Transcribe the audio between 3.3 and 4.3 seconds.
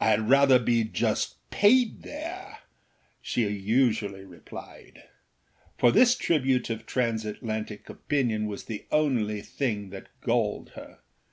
usually